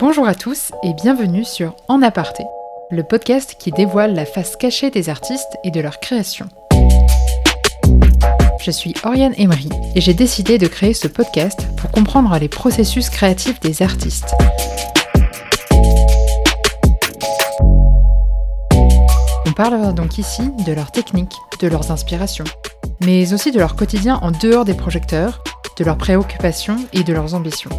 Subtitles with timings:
[0.00, 2.44] Bonjour à tous et bienvenue sur En Aparté,
[2.88, 6.46] le podcast qui dévoile la face cachée des artistes et de leur création.
[8.60, 13.10] Je suis Oriane Emery et j'ai décidé de créer ce podcast pour comprendre les processus
[13.10, 14.36] créatifs des artistes.
[19.46, 22.44] On parlera donc ici de leurs techniques, de leurs inspirations,
[23.00, 25.42] mais aussi de leur quotidien en dehors des projecteurs,
[25.76, 27.70] de leurs préoccupations et de leurs ambitions.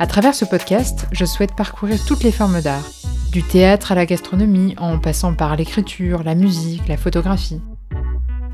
[0.00, 2.84] À travers ce podcast, je souhaite parcourir toutes les formes d'art,
[3.32, 7.60] du théâtre à la gastronomie, en passant par l'écriture, la musique, la photographie.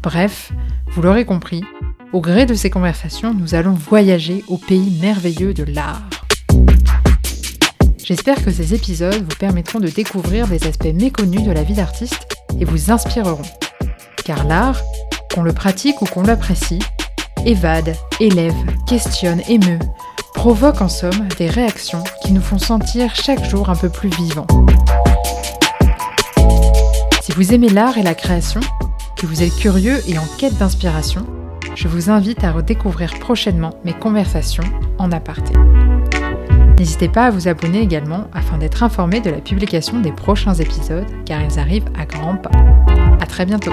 [0.03, 0.53] Bref,
[0.93, 1.63] vous l'aurez compris,
[2.15, 6.09] au gré de ces conversations, nous allons voyager au pays merveilleux de l'art.
[8.03, 12.39] J'espère que ces épisodes vous permettront de découvrir des aspects méconnus de la vie d'artiste
[12.59, 13.43] et vous inspireront.
[14.25, 14.81] Car l'art,
[15.35, 16.81] qu'on le pratique ou qu'on l'apprécie,
[17.45, 18.55] évade, élève,
[18.87, 19.79] questionne, émeut,
[20.45, 24.47] provoque en somme des réactions qui nous font sentir chaque jour un peu plus vivants.
[27.23, 28.61] Si vous aimez l'art et la création,
[29.17, 31.25] que vous êtes curieux et en quête d'inspiration,
[31.75, 34.65] je vous invite à redécouvrir prochainement mes conversations
[34.99, 35.55] en aparté.
[36.79, 41.07] N'hésitez pas à vous abonner également afin d'être informé de la publication des prochains épisodes
[41.25, 42.51] car ils arrivent à grands pas.
[43.19, 43.73] A très bientôt